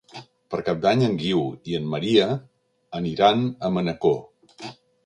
Per 0.53 0.59
Cap 0.69 0.79
d'Any 0.85 1.03
en 1.07 1.13
Guiu 1.19 1.43
i 1.73 1.77
en 1.81 1.87
Maria 1.93 2.27
aniran 3.03 3.49
a 3.67 3.73
Manacor. 3.79 4.21